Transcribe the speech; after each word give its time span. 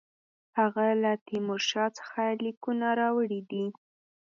هغه 0.57 0.85
له 1.03 1.11
تیمورشاه 1.27 1.89
څخه 1.99 2.21
لیکونه 2.45 2.87
راوړي 3.01 3.41
دي. 3.49 3.65